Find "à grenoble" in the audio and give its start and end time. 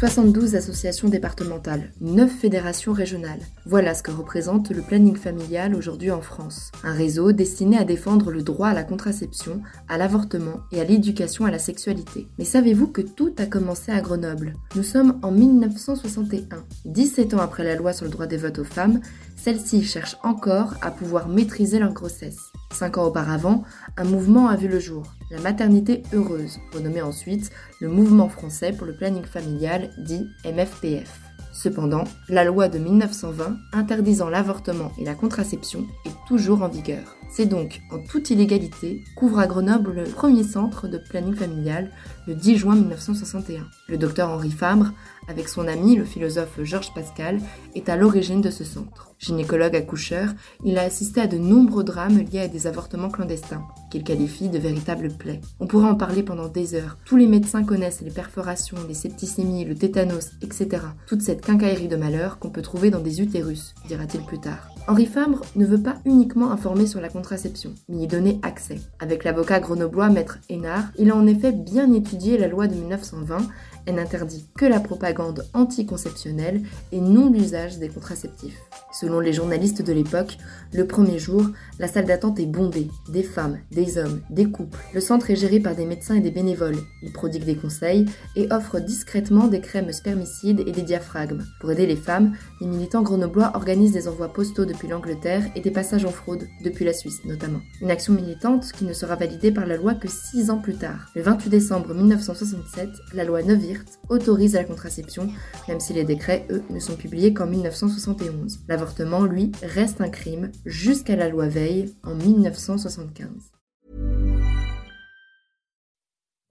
13.92-14.54, 39.38-39.92